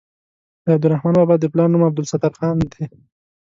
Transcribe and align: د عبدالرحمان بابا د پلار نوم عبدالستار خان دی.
د 0.63 0.67
عبدالرحمان 0.75 1.13
بابا 1.19 1.35
د 1.39 1.45
پلار 1.51 1.67
نوم 1.71 1.83
عبدالستار 1.89 2.31
خان 2.37 2.57
دی. 2.73 2.83